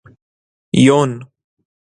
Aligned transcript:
یون 0.85 1.11